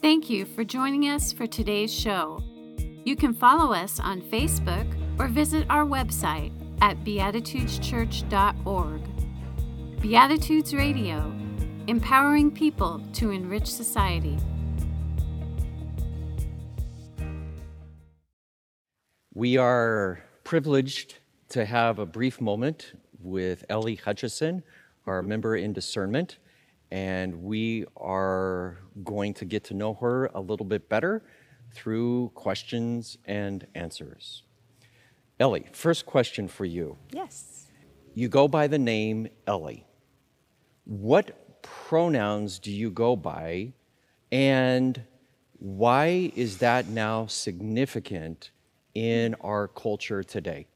[0.00, 2.40] Thank you for joining us for today's show.
[3.04, 4.86] You can follow us on Facebook
[5.18, 9.00] or visit our website at beatitudeschurch.org.
[10.00, 11.32] Beatitudes Radio,
[11.88, 14.38] empowering people to enrich society.
[19.34, 21.16] We are privileged
[21.48, 24.62] to have a brief moment with Ellie Hutchison,
[25.06, 26.38] our member in discernment
[26.90, 31.22] and we are going to get to know her a little bit better
[31.72, 34.42] through questions and answers.
[35.38, 36.96] Ellie, first question for you.
[37.12, 37.68] Yes.
[38.14, 39.86] You go by the name Ellie.
[40.84, 43.74] What pronouns do you go by,
[44.32, 45.02] and
[45.58, 48.50] why is that now significant
[48.94, 50.66] in our culture today?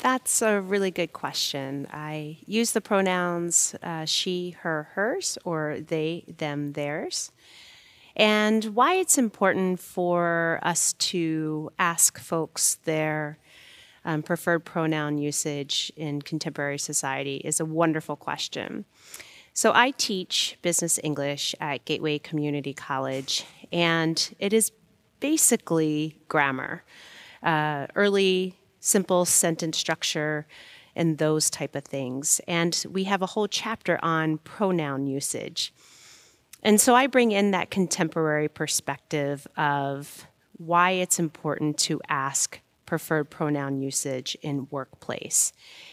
[0.00, 1.86] That's a really good question.
[1.92, 7.32] I use the pronouns uh, she, her, hers, or they, them, theirs.
[8.16, 13.36] And why it's important for us to ask folks their
[14.06, 18.86] um, preferred pronoun usage in contemporary society is a wonderful question.
[19.52, 24.72] So, I teach business English at Gateway Community College, and it is
[25.18, 26.84] basically grammar.
[27.42, 30.46] Uh, early simple sentence structure
[30.96, 32.40] and those type of things.
[32.48, 35.72] And we have a whole chapter on pronoun usage.
[36.62, 43.30] And so I bring in that contemporary perspective of why it's important to ask preferred
[43.30, 45.52] pronoun usage in workplace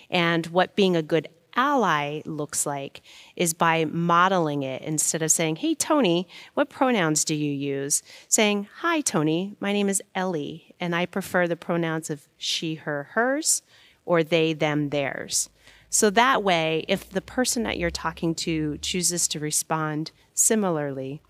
[0.10, 3.02] and what being a good ally looks like
[3.36, 8.04] is by modeling it instead of saying, Hey, Tony, what pronouns do you use?
[8.30, 13.10] Saying, Hi, Tony, my name is Ellie, and I prefer the pronouns of she, her,
[13.12, 13.64] hers,
[14.06, 15.50] or they, them, theirs.
[15.90, 21.22] So that way, if the person that you're talking to chooses to respond similarly,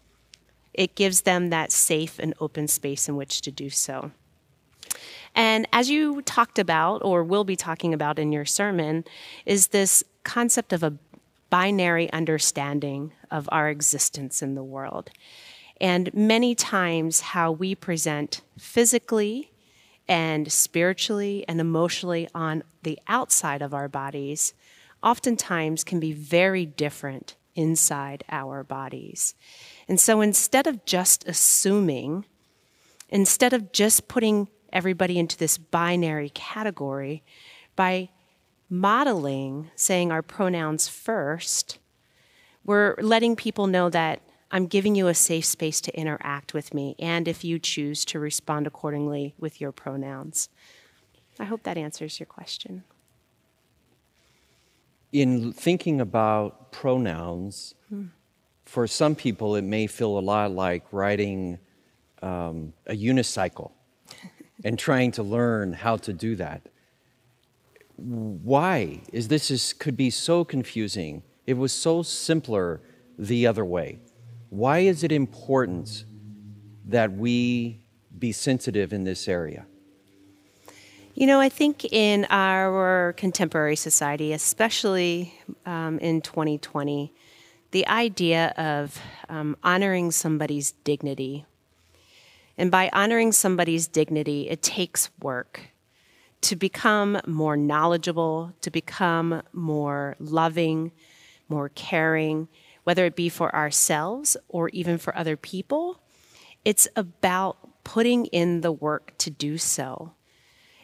[0.73, 4.11] it gives them that safe and open space in which to do so.
[5.37, 9.05] And as you talked about, or will be talking about in your sermon,
[9.45, 10.97] is this concept of a
[11.51, 15.11] binary understanding of our existence in the world.
[15.79, 19.51] And many times, how we present physically
[20.07, 24.55] and spiritually and emotionally on the outside of our bodies
[25.03, 29.35] oftentimes can be very different inside our bodies.
[29.87, 32.25] And so instead of just assuming,
[33.09, 37.23] instead of just putting everybody into this binary category,
[37.75, 38.09] by
[38.69, 41.79] modeling, saying our pronouns first,
[42.65, 46.95] we're letting people know that I'm giving you a safe space to interact with me,
[46.99, 50.49] and if you choose to respond accordingly with your pronouns.
[51.39, 52.83] I hope that answers your question.
[55.11, 58.05] In thinking about pronouns, hmm.
[58.65, 61.59] for some people, it may feel a lot like riding
[62.21, 63.71] um, a unicycle
[64.67, 66.61] and trying to learn how to do that
[67.97, 71.23] why is this is, could be so confusing?
[71.45, 72.81] It was so simpler
[73.17, 73.99] the other way.
[74.49, 76.05] Why is it important
[76.85, 77.81] that we
[78.17, 79.65] be sensitive in this area?
[81.15, 85.33] You know, I think in our contemporary society, especially
[85.65, 87.11] um, in 2020,
[87.71, 91.45] the idea of um, honoring somebody's dignity,
[92.57, 95.71] and by honoring somebody's dignity, it takes work
[96.41, 100.91] to become more knowledgeable, to become more loving,
[101.49, 102.47] more caring,
[102.83, 106.01] whether it be for ourselves or even for other people.
[106.63, 110.13] It's about putting in the work to do so.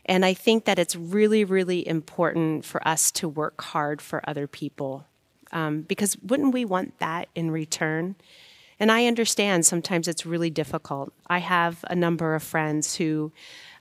[0.05, 4.47] And I think that it's really, really important for us to work hard for other
[4.47, 5.05] people.
[5.51, 8.15] Um, because wouldn't we want that in return?
[8.83, 11.13] And I understand sometimes it's really difficult.
[11.27, 13.31] I have a number of friends who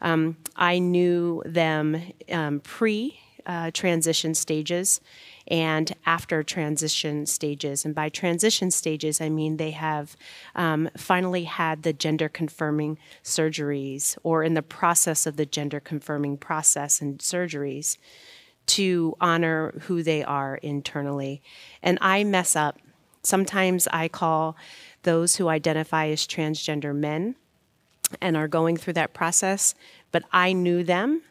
[0.00, 5.00] um, I knew them um, pre uh, transition stages
[5.48, 7.84] and after transition stages.
[7.84, 10.16] And by transition stages, I mean they have
[10.54, 16.36] um, finally had the gender confirming surgeries or in the process of the gender confirming
[16.36, 17.96] process and surgeries
[18.66, 21.42] to honor who they are internally.
[21.82, 22.78] And I mess up.
[23.24, 24.56] Sometimes I call
[25.02, 27.36] those who identify as transgender men
[28.20, 29.74] and are going through that process,
[30.10, 31.22] but I knew them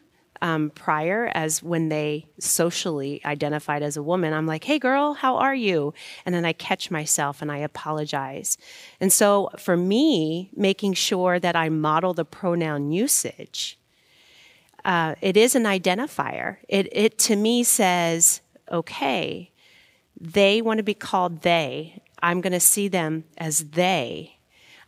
[0.42, 4.32] um, prior as when they socially identified as a woman.
[4.32, 5.94] I'm like, hey, girl, how are you?
[6.26, 8.58] And then I catch myself and I apologize.
[9.00, 13.78] And so for me, making sure that I model the pronoun usage,
[14.84, 16.56] uh, it is an identifier.
[16.68, 18.40] It, it to me says,
[18.70, 19.52] okay,
[20.20, 22.02] they want to be called they.
[22.22, 24.36] I'm going to see them as they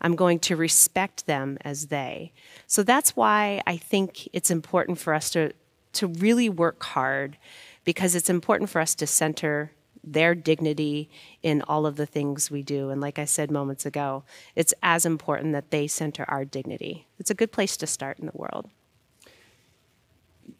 [0.04, 2.34] I'm going to respect them as they.
[2.66, 5.52] So that's why I think it's important for us to,
[5.94, 7.38] to really work hard
[7.84, 9.72] because it's important for us to center
[10.06, 11.08] their dignity
[11.42, 12.90] in all of the things we do.
[12.90, 17.06] And like I said moments ago, it's as important that they center our dignity.
[17.18, 18.68] It's a good place to start in the world.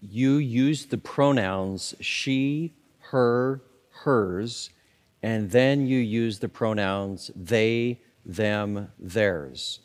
[0.00, 2.73] You use the pronouns she,
[3.11, 3.61] her,
[3.91, 4.71] hers,
[5.25, 9.81] and then you use the pronouns they, them, theirs.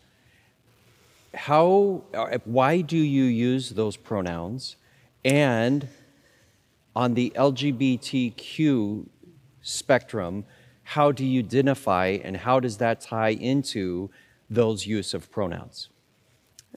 [1.33, 4.75] How, uh, why do you use those pronouns?
[5.23, 5.87] And
[6.93, 9.07] on the LGBTQ
[9.61, 10.43] spectrum,
[10.83, 14.09] how do you identify and how does that tie into
[14.49, 15.87] those use of pronouns?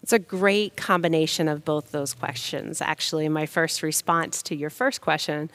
[0.02, 2.80] It's a great combination of both those questions.
[2.80, 5.48] Actually, my first response to your first question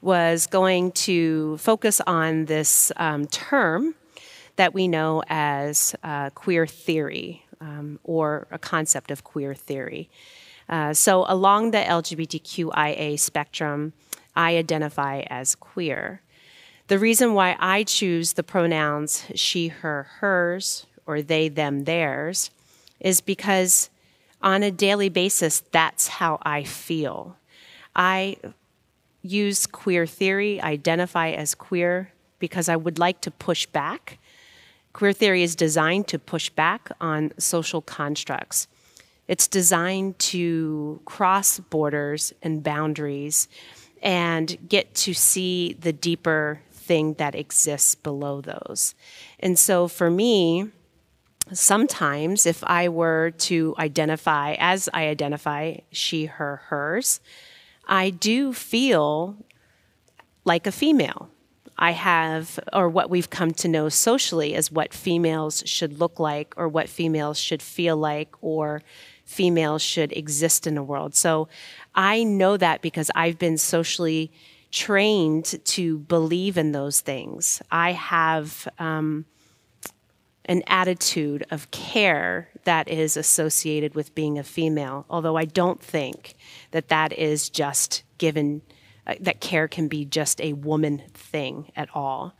[0.00, 3.96] was going to focus on this um, term
[4.54, 10.08] that we know as uh, queer theory um, or a concept of queer theory.
[10.68, 13.94] Uh, so, along the LGBTQIA spectrum,
[14.36, 16.22] I identify as queer.
[16.86, 22.50] The reason why I choose the pronouns she, her, hers, or they, them, theirs
[23.00, 23.90] is because
[24.40, 27.36] on a daily basis, that's how I feel.
[27.94, 28.36] I
[29.22, 34.18] use queer theory, identify as queer, because I would like to push back.
[34.92, 38.68] Queer theory is designed to push back on social constructs.
[39.26, 43.48] It's designed to cross borders and boundaries
[44.02, 48.94] and get to see the deeper thing that exists below those.
[49.40, 50.70] And so for me,
[51.52, 57.20] sometimes if I were to identify, as I identify she, her, hers,
[57.86, 59.36] I do feel
[60.44, 61.30] like a female.
[61.78, 66.54] I have, or what we've come to know socially as what females should look like,
[66.56, 68.82] or what females should feel like, or
[69.24, 71.14] females should exist in the world.
[71.14, 71.48] So
[71.94, 74.32] I know that because I've been socially
[74.70, 77.62] trained to believe in those things.
[77.70, 79.24] I have um,
[80.48, 86.34] an attitude of care that is associated with being a female, although I don't think
[86.70, 88.62] that that is just given,
[89.06, 92.34] uh, that care can be just a woman thing at all.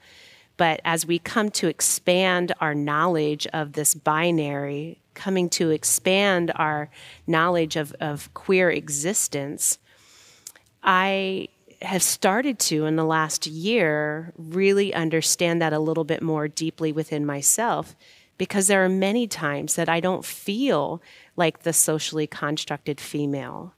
[0.56, 6.90] But as we come to expand our knowledge of this binary, coming to expand our
[7.26, 9.78] knowledge of, of queer existence,
[10.82, 11.48] I
[11.82, 16.92] have started to in the last year really understand that a little bit more deeply
[16.92, 17.94] within myself
[18.36, 21.02] because there are many times that I don't feel
[21.36, 23.74] like the socially constructed female.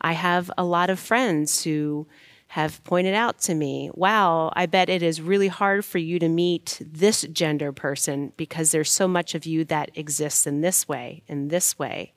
[0.00, 2.06] I have a lot of friends who
[2.48, 6.28] have pointed out to me, wow, I bet it is really hard for you to
[6.28, 11.22] meet this gender person because there's so much of you that exists in this way,
[11.28, 12.12] in this way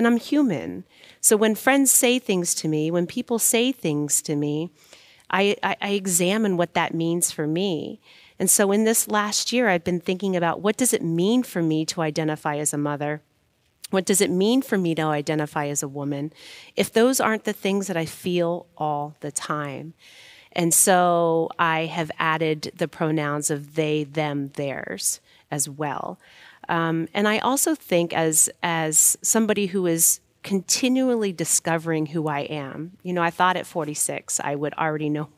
[0.00, 0.84] and I'm human.
[1.20, 4.70] So when friends say things to me, when people say things to me,
[5.30, 8.00] I, I, I, examine what that means for me.
[8.38, 11.60] And so in this last year, I've been thinking about what does it mean for
[11.60, 13.20] me to identify as a mother?
[13.90, 16.32] What does it mean for me to identify as a woman
[16.76, 19.92] if those aren't the things that I feel all the time?
[20.52, 25.20] And so I have added the pronouns of they, them, theirs
[25.50, 26.18] as well.
[26.70, 32.92] Um, and I also think as as somebody who is continually discovering who I am.
[33.02, 35.28] You know, I thought at 46 I would already know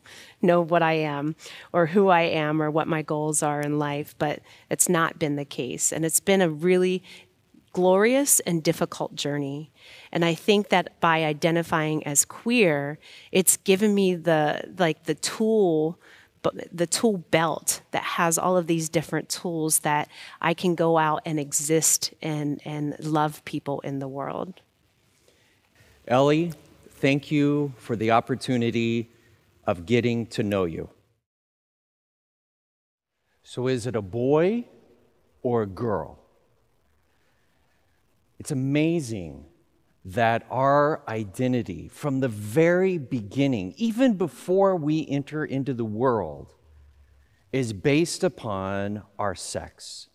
[0.41, 1.35] know what I am
[1.73, 5.37] or who I am or what my goals are in life, but it's not been
[5.37, 5.93] the case.
[5.93, 7.03] And it's been a really
[7.73, 9.73] glorious and difficult journey.
[10.13, 12.99] And I think that by identifying as queer,
[13.33, 15.99] it's given me the like the tool
[16.73, 20.09] the tool belt that has all of these different tools that
[20.41, 24.61] I can go out and exist and, and love people in the world.
[26.09, 26.53] Ellie,
[26.91, 29.11] thank you for the opportunity
[29.67, 30.91] of getting to know you.
[33.45, 34.65] So, is it a boy
[35.43, 36.19] or a girl?
[38.39, 39.45] It's amazing
[40.05, 46.55] that our identity from the very beginning, even before we enter into the world,
[47.53, 50.09] is based upon our sex.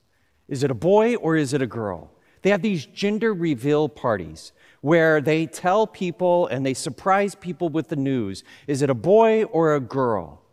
[0.47, 2.11] Is it a boy or is it a girl?
[2.41, 4.51] They have these gender reveal parties
[4.81, 9.43] where they tell people and they surprise people with the news is it a boy
[9.45, 10.43] or a girl?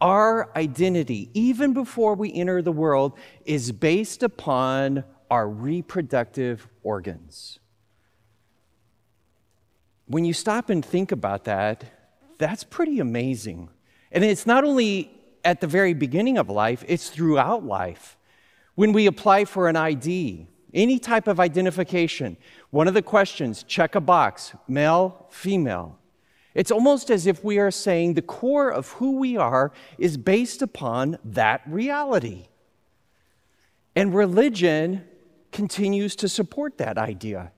[0.00, 7.58] Our identity, even before we enter the world, is based upon our reproductive organs.
[10.06, 11.84] When you stop and think about that,
[12.38, 13.70] that's pretty amazing.
[14.12, 15.10] And it's not only
[15.44, 18.16] at the very beginning of life, it's throughout life.
[18.74, 22.36] When we apply for an ID, any type of identification,
[22.70, 25.98] one of the questions, check a box, male, female.
[26.54, 30.62] It's almost as if we are saying the core of who we are is based
[30.62, 32.46] upon that reality.
[33.94, 35.04] And religion
[35.52, 37.52] continues to support that idea.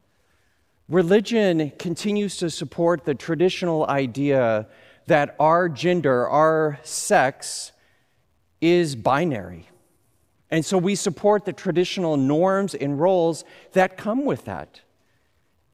[0.89, 4.67] Religion continues to support the traditional idea
[5.07, 7.73] that our gender, our sex,
[8.61, 9.69] is binary.
[10.51, 14.81] And so we support the traditional norms and roles that come with that.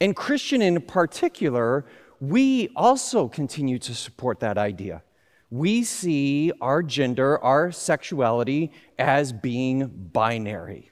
[0.00, 1.87] And Christian in particular,
[2.21, 5.02] we also continue to support that idea.
[5.49, 10.90] We see our gender, our sexuality as being binary.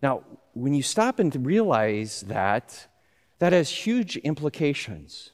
[0.00, 2.86] Now, when you stop and realize that,
[3.38, 5.32] that has huge implications.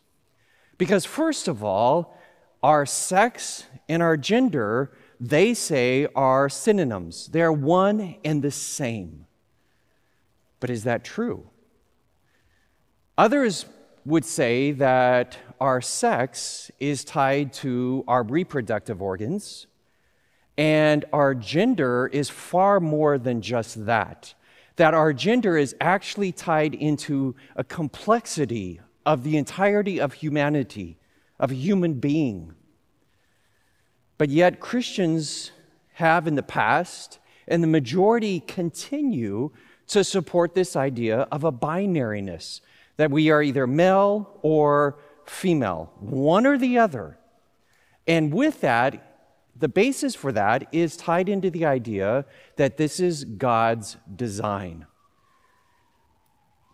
[0.79, 2.17] Because, first of all,
[2.63, 4.93] our sex and our gender
[5.25, 7.29] they say are synonyms.
[7.29, 9.27] They are one and the same.
[10.59, 11.49] But is that true?
[13.17, 13.67] Others
[14.05, 19.69] would say that our sex is tied to our reproductive organs,
[20.59, 24.35] and our gender is far more than just that.
[24.83, 30.99] That our gender is actually tied into a complexity of the entirety of humanity,
[31.39, 32.57] of a human being.
[34.19, 35.53] But yet, Christians
[35.93, 39.53] have in the past, and the majority continue
[39.87, 42.61] to support this idea of a binariness
[42.97, 47.17] that we are either male or female, one or the other.
[48.09, 49.12] And with that,
[49.63, 52.25] the basis for that is tied into the idea
[52.57, 54.87] that this is God's design.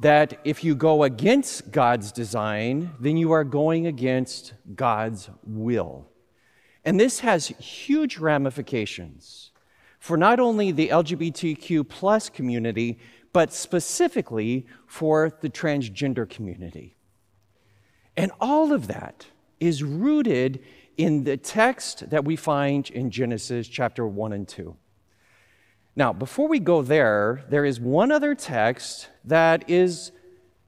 [0.00, 6.09] That if you go against God's design, then you are going against God's will.
[6.83, 9.50] And this has huge ramifications
[9.99, 12.99] for not only the LGBTQ plus community,
[13.35, 16.97] but specifically for the transgender community.
[18.16, 19.26] And all of that
[19.61, 20.64] is rooted
[20.99, 24.76] in the text that we find in Genesis chapter 1 and 2.
[25.95, 30.12] Now, before we go there, there is one other text that is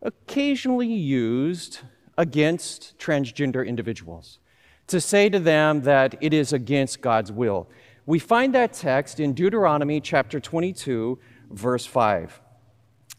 [0.03, 1.81] occasionally used
[2.17, 4.39] against transgender individuals
[4.87, 7.69] to say to them that it is against God's will.
[8.07, 11.19] We find that text in Deuteronomy chapter 22,
[11.51, 12.41] verse 5.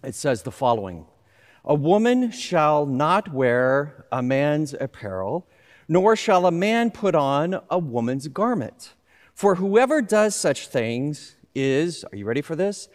[0.04, 1.06] It says the following
[1.64, 5.48] A woman shall not wear a man's apparel,
[5.92, 8.94] nor shall a man put on a woman's garment.
[9.34, 12.88] For whoever does such things is, are you ready for this?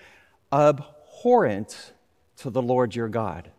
[0.52, 1.92] Abhorrent
[2.38, 3.50] to the Lord your God.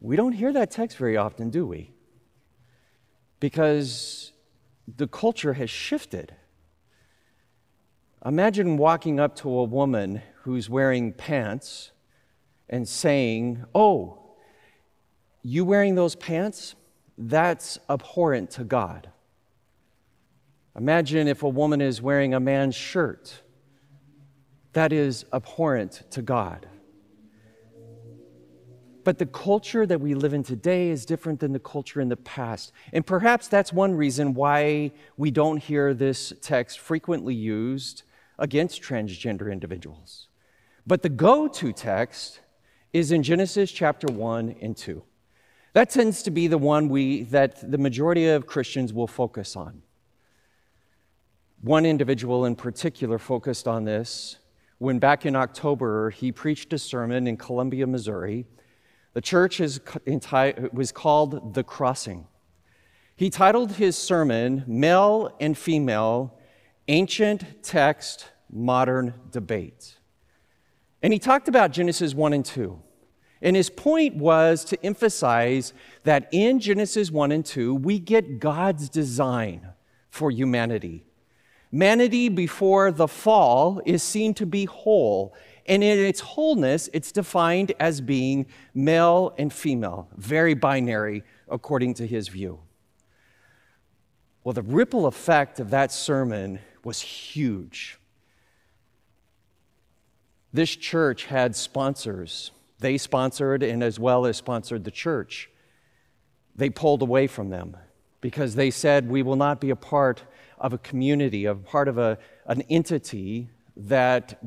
[0.00, 1.94] We don't hear that text very often, do we?
[3.44, 4.32] because
[4.96, 6.34] the culture has shifted.
[8.24, 11.92] Imagine walking up to a woman who's wearing pants
[12.70, 14.18] and saying, Oh,
[15.42, 16.74] you wearing those pants?
[17.16, 19.10] That's abhorrent to God.
[20.76, 23.42] Imagine if a woman is wearing a man's shirt.
[24.72, 26.66] That is abhorrent to God.
[29.04, 32.16] But the culture that we live in today is different than the culture in the
[32.16, 32.72] past.
[32.92, 38.02] And perhaps that's one reason why we don't hear this text frequently used
[38.38, 40.28] against transgender individuals.
[40.86, 42.40] But the go to text
[42.92, 45.02] is in Genesis chapter 1 and 2.
[45.74, 49.82] That tends to be the one we, that the majority of Christians will focus on.
[51.60, 54.38] One individual in particular focused on this
[54.78, 58.46] when back in October he preached a sermon in Columbia, Missouri
[59.14, 59.80] the church is,
[60.72, 62.26] was called The Crossing.
[63.16, 66.36] He titled his sermon, Male and Female
[66.88, 69.98] Ancient Text, Modern Debate.
[71.00, 72.82] And he talked about Genesis 1 and 2.
[73.42, 75.72] And his point was to emphasize
[76.04, 79.68] that in Genesis 1 and 2, we get God's design
[80.10, 81.04] for humanity.
[81.70, 85.34] Humanity before the fall is seen to be whole
[85.66, 92.06] and in its wholeness, it's defined as being male and female, very binary according to
[92.06, 92.60] his view.
[94.42, 97.98] Well, the ripple effect of that sermon was huge.
[100.52, 102.50] This church had sponsors.
[102.84, 105.48] They sponsored and as well as sponsored the church.
[106.54, 107.78] They pulled away from them
[108.20, 110.22] because they said, We will not be a part
[110.58, 114.38] of a community, a part of a, an entity that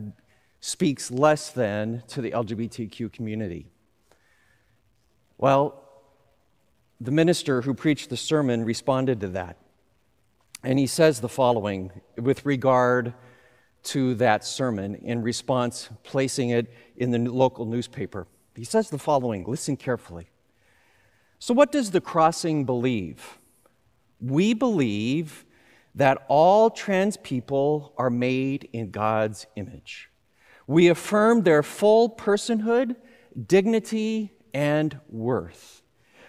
[0.60, 3.66] speaks less than to the LGBTQ community.
[5.40, 5.84] Well,
[7.02, 9.58] the minister who preached the sermon responded to that.
[10.64, 13.16] And he says the following with regard
[13.88, 18.28] to that sermon in response, placing it in the local newspaper.
[18.56, 20.30] He says the following listen carefully.
[21.40, 23.38] So, what does the crossing believe?
[24.20, 25.46] We believe
[25.94, 30.10] that all trans people are made in God's image.
[30.68, 32.96] We affirm their full personhood,
[33.48, 35.82] dignity, and worth.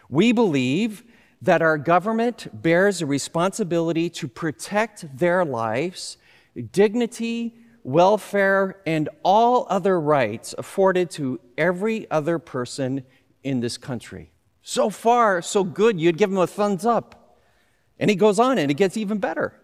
[0.09, 1.05] We believe
[1.43, 6.17] that our government bears a responsibility to protect their lives,
[6.63, 13.05] dignity, welfare, and all other rights afforded to every other person
[13.43, 14.33] in this country.
[14.63, 17.39] So far, so good, you'd give him a thumbs up.
[17.99, 19.59] And he goes on and it gets even better.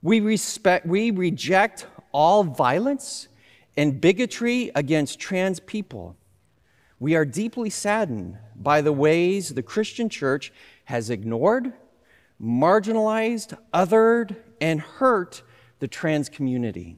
[0.00, 3.28] We, respect, we reject all violence
[3.76, 6.16] and bigotry against trans people.
[7.00, 10.52] We are deeply saddened by the ways the Christian church
[10.84, 11.72] has ignored,
[12.40, 15.42] marginalized, othered, and hurt
[15.78, 16.96] the trans community.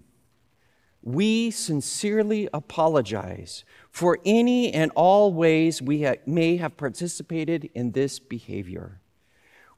[1.03, 8.19] We sincerely apologize for any and all ways we ha- may have participated in this
[8.19, 9.01] behavior.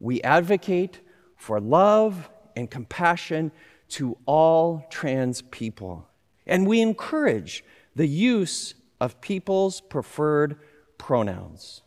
[0.01, 1.01] We advocate
[1.37, 3.53] for love and compassion
[3.91, 6.09] to all trans people.
[6.47, 10.59] And we encourage the use of people's preferred
[10.99, 11.83] pronouns.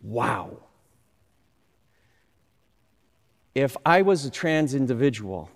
[0.00, 0.62] Wow.
[3.54, 5.50] If I was a trans individual,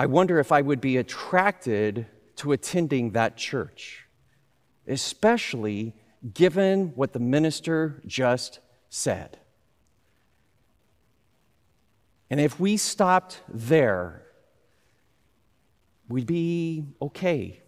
[0.00, 4.06] I wonder if I would be attracted to attending that church,
[4.88, 5.94] especially
[6.32, 9.38] given what the minister just said.
[12.30, 14.22] And if we stopped there,
[16.08, 17.60] we'd be okay.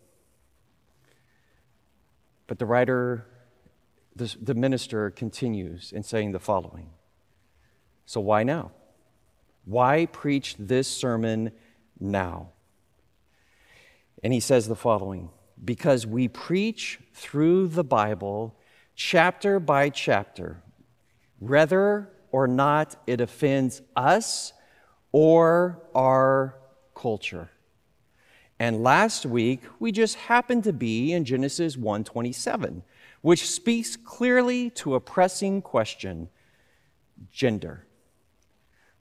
[2.46, 3.26] But the writer,
[4.16, 6.88] the, the minister continues in saying the following
[8.06, 8.72] So, why now?
[9.66, 11.52] Why preach this sermon
[11.98, 12.50] now?
[14.22, 15.30] And he says the following
[15.64, 18.56] Because we preach through the Bible,
[18.94, 20.62] chapter by chapter,
[21.38, 24.52] whether or not it offends us
[25.12, 26.56] or our
[26.94, 27.50] culture.
[28.58, 32.84] And last week we just happened to be in Genesis 1:27,
[33.20, 36.28] which speaks clearly to a pressing question,
[37.30, 37.86] gender.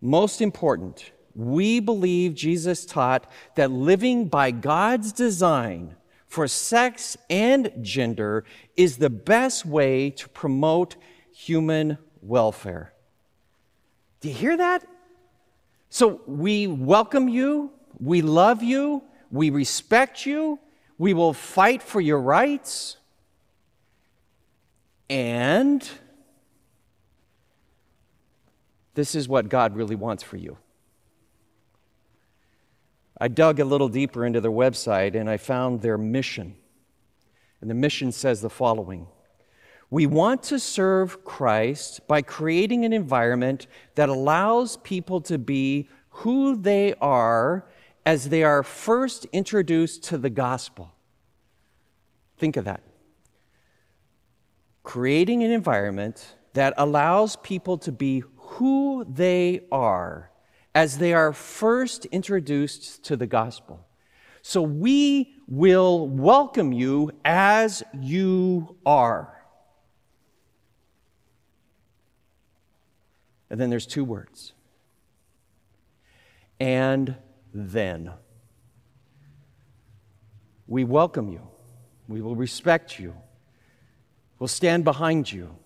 [0.01, 5.95] Most important, we believe Jesus taught that living by God's design
[6.27, 8.45] for sex and gender
[8.77, 10.95] is the best way to promote
[11.33, 12.93] human welfare.
[14.21, 14.85] Do you hear that?
[15.89, 20.59] So we welcome you, we love you, we respect you,
[20.97, 22.97] we will fight for your rights,
[25.09, 25.89] and
[28.93, 30.57] this is what God really wants for you.
[33.21, 36.55] I dug a little deeper into their website and I found their mission.
[37.61, 39.07] And the mission says the following
[39.91, 46.55] we want to serve Christ by creating an environment that allows people to be who
[46.55, 47.67] they are
[48.05, 50.91] as they are first introduced to the gospel.
[52.37, 52.81] Think of that.
[54.81, 60.30] Creating an environment that allows people to be who they are
[60.73, 63.85] as they are first introduced to the gospel.
[64.41, 69.37] So we will welcome you as you are.
[73.49, 74.53] And then there's two words.
[76.59, 77.15] And
[77.53, 78.11] then.
[80.67, 81.41] We welcome you.
[82.07, 83.13] We will respect you.
[84.39, 85.57] We'll stand behind you.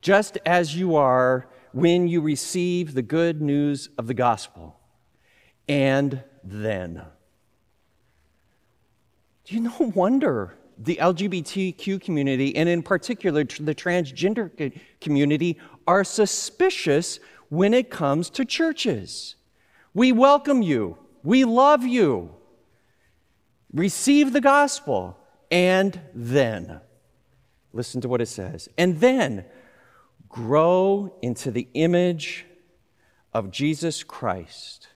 [0.00, 4.78] Just as you are when you receive the good news of the gospel.
[5.68, 7.02] And then.
[9.44, 17.18] Do you no wonder the LGBTQ community, and in particular the transgender community, are suspicious
[17.48, 19.36] when it comes to churches.
[19.92, 22.34] We welcome you, we love you.
[23.72, 25.18] Receive the gospel,
[25.50, 26.80] and then,
[27.72, 29.44] listen to what it says, and then
[30.34, 32.44] grow into the image
[33.32, 34.88] of Jesus Christ.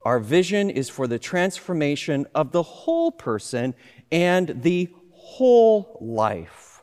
[0.00, 3.74] Our vision is for the transformation of the whole person
[4.10, 6.82] and the whole life.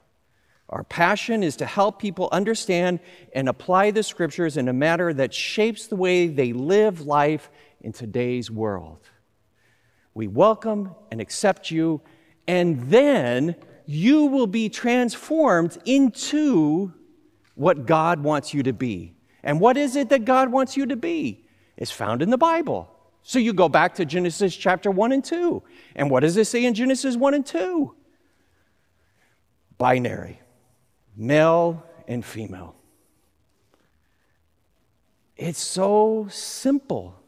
[0.70, 3.00] Our passion is to help people understand
[3.34, 7.50] and apply the scriptures in a manner that shapes the way they live life
[7.82, 9.10] in today's world.
[10.14, 12.02] We welcome and accept you,
[12.48, 13.56] and then
[13.88, 16.94] you will be transformed into
[17.60, 19.14] what God wants you to be.
[19.44, 21.46] And what is it that God wants you to be?
[21.76, 22.90] It's found in the Bible.
[23.22, 25.62] So you go back to Genesis chapter 1 and 2.
[25.98, 27.94] And what does it say in Genesis 1 and 2?
[29.78, 30.40] Binary,
[31.18, 32.78] male and female.
[35.36, 37.22] It's so simple.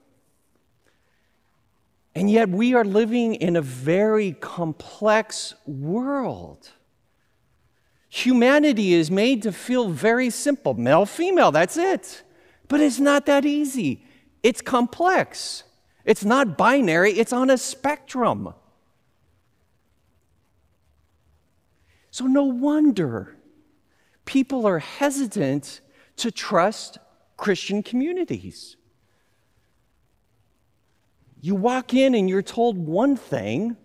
[2.16, 6.70] And yet we are living in a very complex world.
[8.14, 12.24] Humanity is made to feel very simple male, female, that's it.
[12.68, 14.06] But it's not that easy.
[14.44, 15.64] It's complex.
[16.04, 18.54] It's not binary, it's on a spectrum.
[22.10, 23.38] So, no wonder
[24.26, 25.80] people are hesitant
[26.18, 26.98] to trust
[27.38, 28.76] Christian communities.
[31.40, 33.78] You walk in and you're told one thing,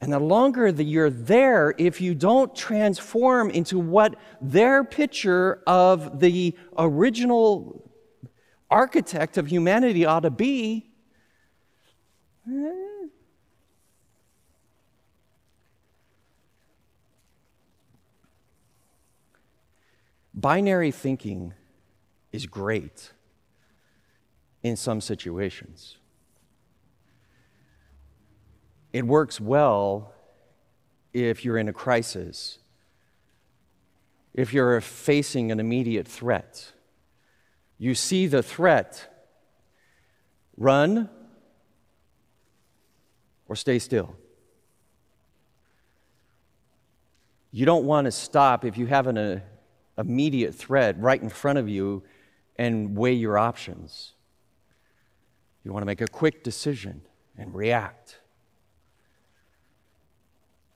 [0.00, 6.20] and the longer that you're there, if you don't transform into what their picture of
[6.20, 7.90] the original
[8.70, 10.90] architect of humanity ought to be,
[12.48, 13.08] eh.
[20.32, 21.54] binary thinking
[22.30, 23.12] is great
[24.62, 25.96] in some situations.
[28.92, 30.14] It works well
[31.12, 32.58] if you're in a crisis,
[34.34, 36.72] if you're facing an immediate threat.
[37.78, 39.30] You see the threat,
[40.56, 41.08] run
[43.48, 44.16] or stay still.
[47.50, 49.40] You don't want to stop if you have an uh,
[49.96, 52.02] immediate threat right in front of you
[52.56, 54.12] and weigh your options.
[55.64, 57.02] You want to make a quick decision
[57.36, 58.18] and react.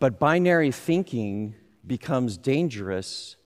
[0.03, 1.55] But binary thinking
[1.87, 3.37] becomes dangerous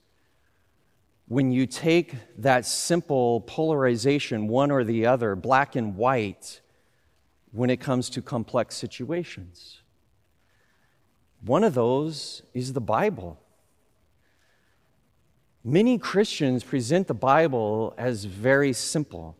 [1.28, 6.62] when you take that simple polarization, one or the other, black and white,
[7.52, 9.82] when it comes to complex situations.
[11.44, 13.38] One of those is the Bible.
[15.62, 19.36] Many Christians present the Bible as very simple.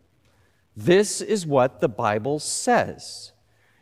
[0.76, 3.33] This is what the Bible says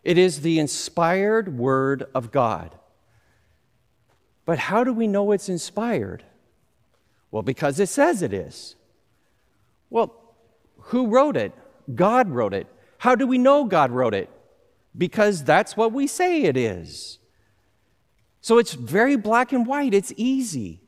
[0.05, 2.79] it is the inspired Word of God.
[4.45, 6.25] But how do we know it's inspired?
[7.31, 8.77] Well, because it says it is.
[9.91, 10.15] Well,
[10.79, 11.53] who wrote it?
[11.95, 12.67] God wrote it.
[12.99, 14.31] How do we know God wrote it?
[14.97, 17.19] Because that's what we say it is.
[18.41, 20.81] So it's very black and white, it's easy.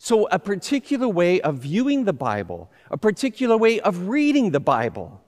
[0.00, 5.20] So, a particular way of viewing the Bible, a particular way of reading the Bible,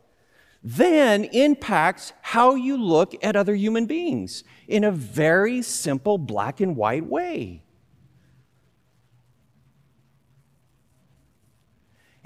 [0.62, 6.76] then impacts how you look at other human beings in a very simple black and
[6.76, 7.62] white way.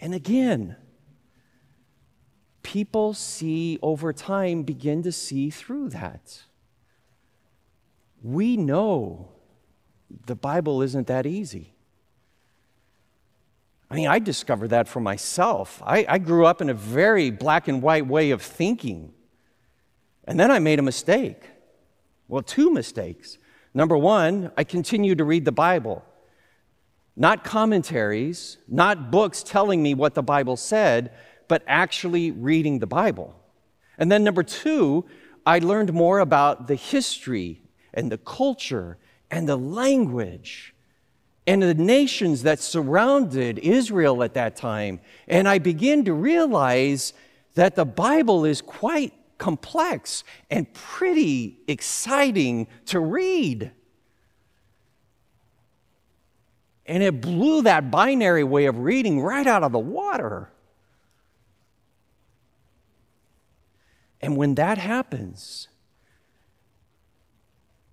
[0.04, 0.76] And again,
[2.62, 6.42] people see over time, begin to see through that.
[8.22, 9.30] We know
[10.26, 11.72] the Bible isn't that easy.
[13.90, 15.82] I mean, I discovered that for myself.
[15.82, 19.14] I, I, grew up in a very black and white way of thinking.
[20.24, 21.48] And then I made a mistake.
[22.28, 23.38] Well, two mistakes.
[23.72, 26.04] Number one, I continued to read the Bible.
[27.16, 31.12] Not commentaries, not books telling me what the Bible said,
[31.48, 33.36] but actually reading the Bible.
[33.98, 35.04] And then number two,
[35.46, 38.98] I learned more about the history and the culture
[39.30, 40.74] and the language
[41.46, 45.00] and the nations that surrounded Israel at that time.
[45.28, 47.12] And I begin to realize
[47.54, 53.72] that the Bible is quite complex and pretty exciting to read.
[56.86, 60.50] And it blew that binary way of reading right out of the water.
[64.20, 65.68] And when that happens,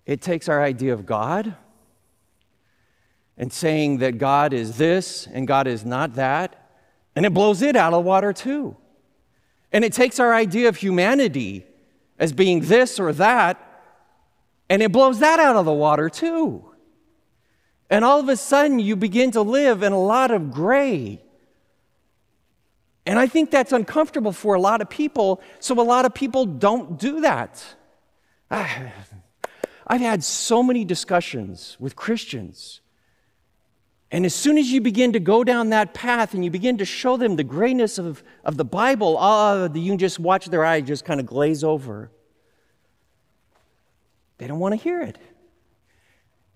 [0.06, 1.54] it takes our idea of God
[3.36, 6.70] and saying that God is this and God is not that,
[7.14, 8.76] and it blows it out of the water too.
[9.72, 11.64] And it takes our idea of humanity
[12.18, 13.58] as being this or that,
[14.68, 16.71] and it blows that out of the water too.
[17.92, 21.22] And all of a sudden, you begin to live in a lot of gray.
[23.04, 26.46] And I think that's uncomfortable for a lot of people, so a lot of people
[26.46, 27.62] don't do that.
[28.50, 32.80] I've had so many discussions with Christians
[34.12, 36.84] and as soon as you begin to go down that path and you begin to
[36.84, 40.86] show them the greatness of, of the Bible, oh, you can just watch their eyes
[40.86, 42.10] just kind of glaze over.
[44.36, 45.16] They don't want to hear it.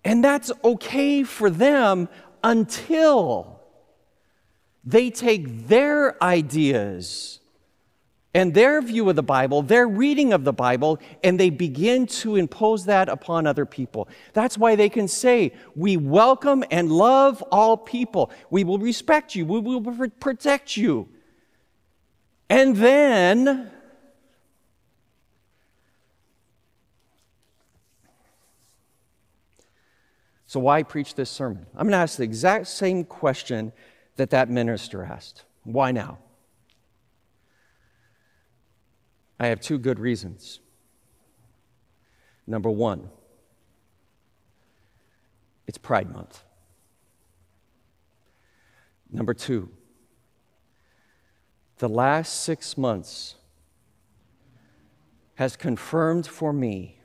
[0.07, 2.09] And that's okay for them
[2.45, 3.61] until
[4.85, 7.41] they take their ideas
[8.33, 12.37] and their view of the Bible, their reading of the Bible, and they begin to
[12.37, 14.09] impose that upon other people.
[14.33, 18.31] That's why they can say, We welcome and love all people.
[18.49, 19.45] We will respect you.
[19.45, 21.09] We will protect you.
[22.49, 23.73] And then,
[30.47, 31.67] so why preach this sermon?
[31.75, 33.73] I'm going to ask the exact same question
[34.17, 35.45] that that minister asked.
[35.65, 36.19] Why now?
[39.39, 40.61] I have two good reasons.
[42.47, 43.11] Number one,
[45.67, 46.45] it's Pride Month.
[49.11, 49.69] Number two,
[51.79, 53.35] the last six months
[55.35, 56.96] has confirmed for me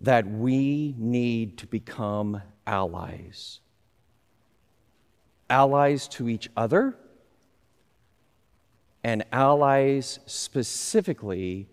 [0.00, 3.60] that we need to become allies.
[5.48, 6.96] Allies to each other
[9.02, 11.68] and allies specifically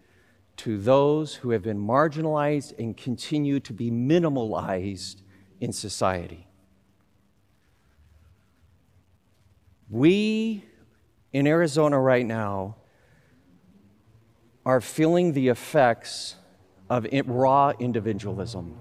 [0.57, 5.21] to those who have been marginalized and continue to be minimalized
[5.61, 6.47] in society.
[9.89, 10.65] We
[11.33, 12.75] in Arizona right now
[14.65, 16.35] are feeling the effects
[16.91, 18.77] of raw individualism.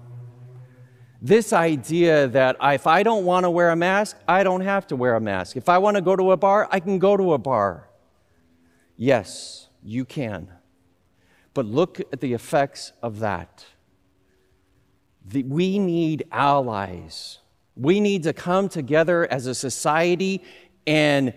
[1.21, 4.97] This idea that if I don't want to wear a mask, I don't have to
[4.97, 5.55] wear a mask.
[5.55, 7.87] If I want to go to a bar, I can go to a bar.
[8.97, 10.49] Yes, you can.
[11.53, 13.65] But look at the effects of that.
[15.33, 17.39] We need allies.
[17.77, 20.43] We need to come together as a society
[20.85, 21.33] and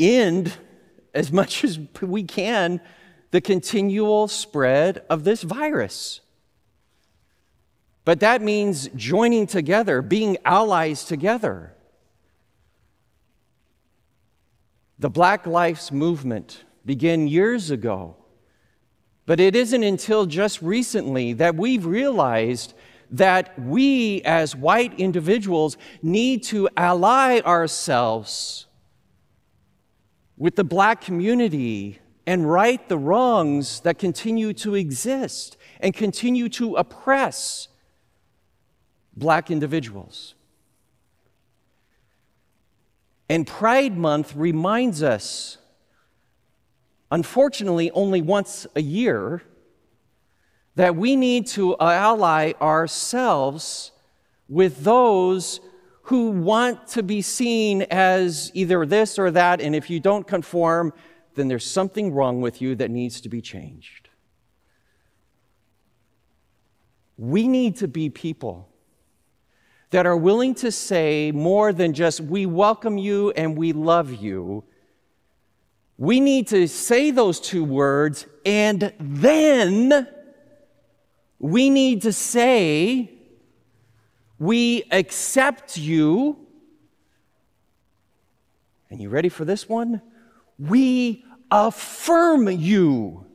[0.00, 0.52] end,
[1.14, 2.80] as much as we can,
[3.30, 6.20] the continual spread of this virus.
[8.04, 11.72] But that means joining together, being allies together.
[14.98, 18.16] The Black Lives Movement began years ago.
[19.26, 22.74] But it isn't until just recently that we've realized
[23.10, 28.66] that we, as white individuals, need to ally ourselves
[30.36, 36.74] with the black community and right the wrongs that continue to exist and continue to
[36.76, 37.68] oppress
[39.16, 40.34] black individuals.
[43.28, 45.58] And Pride Month reminds us
[47.10, 49.42] unfortunately, only once a year,
[50.74, 53.92] that we need to ally ourselves
[54.48, 55.60] with those
[56.02, 60.92] who want to be seen as either this or that, and if you don't conform,
[61.36, 64.08] then there's something wrong with you that needs to be changed.
[67.16, 68.68] We need to be people
[69.90, 74.64] that are willing to say more than just, we welcome you and we love you
[75.98, 80.06] we need to say those two words and then
[81.38, 83.12] we need to say,
[84.38, 86.38] We accept you.
[88.90, 90.02] And you ready for this one?
[90.58, 93.26] We affirm you.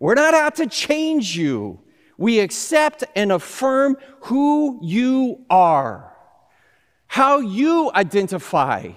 [0.00, 1.80] We're not out to change you.
[2.16, 6.12] We accept and affirm who you are,
[7.06, 8.92] how you identify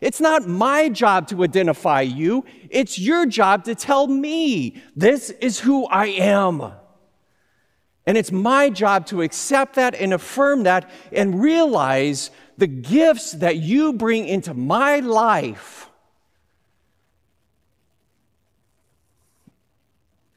[0.00, 2.44] it's not my job to identify you.
[2.70, 6.72] It's your job to tell me this is who I am.
[8.06, 13.56] And it's my job to accept that and affirm that and realize the gifts that
[13.56, 15.90] you bring into my life.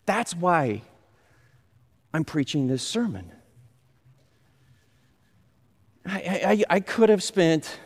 [0.09, 0.81] That's why
[2.15, 3.31] I'm preaching this sermon.
[6.03, 7.79] I, I, I could have spent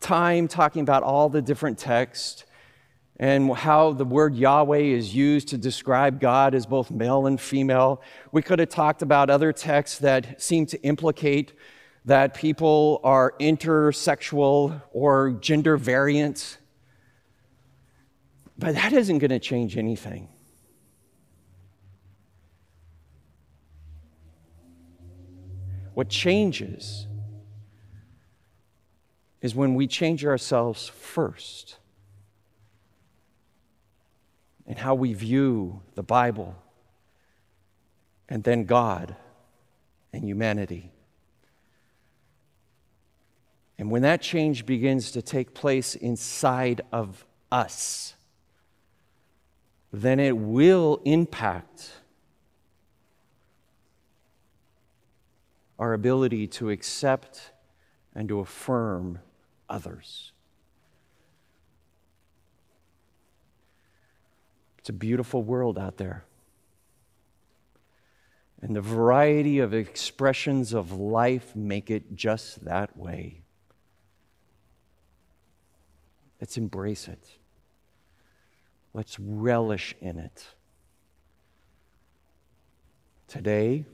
[0.00, 2.44] time talking about all the different texts
[3.18, 8.02] and how the word Yahweh is used to describe God as both male and female.
[8.30, 11.54] We could have talked about other texts that seem to implicate
[12.04, 16.58] that people are intersexual or gender variant.
[18.58, 20.28] But that isn't going to change anything.
[26.00, 27.06] What changes
[29.42, 31.76] is when we change ourselves first
[34.66, 36.56] and how we view the Bible
[38.30, 39.14] and then God
[40.10, 40.90] and humanity.
[43.76, 48.14] And when that change begins to take place inside of us,
[49.92, 51.90] then it will impact
[55.80, 57.52] our ability to accept
[58.14, 59.18] and to affirm
[59.66, 60.32] others.
[64.78, 66.24] It's a beautiful world out there.
[68.60, 73.40] And the variety of expressions of life make it just that way.
[76.42, 77.26] Let's embrace it.
[78.92, 80.46] Let's relish in it.
[83.28, 83.86] Today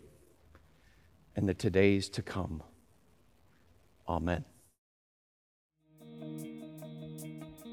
[1.37, 2.63] and the todays to come.
[4.09, 4.45] Amen.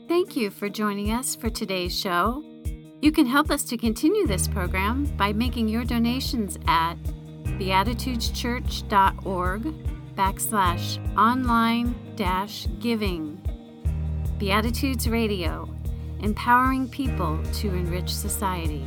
[0.08, 2.43] Thank you for joining us for today's show.
[3.02, 6.97] You can help us to continue this program by making your donations at
[7.43, 9.63] beatitudeschurch.org
[10.15, 13.41] backslash online dash giving.
[14.38, 15.67] Beatitudes Radio,
[16.19, 18.86] empowering people to enrich society.